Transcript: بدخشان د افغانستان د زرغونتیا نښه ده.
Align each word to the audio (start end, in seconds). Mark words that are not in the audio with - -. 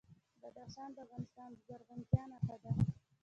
بدخشان 0.41 0.89
د 0.95 0.97
افغانستان 1.03 1.49
د 1.53 1.57
زرغونتیا 1.67 2.23
نښه 2.31 2.55
ده. 2.63 2.71